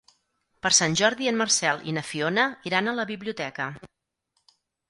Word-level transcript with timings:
Per 0.65 0.71
Sant 0.77 0.95
Jordi 1.01 1.29
en 1.33 1.37
Marcel 1.41 1.85
i 1.91 1.95
na 1.97 2.05
Fiona 2.13 2.47
iran 2.71 2.93
a 2.93 2.97
la 3.01 3.09
biblioteca. 3.15 3.73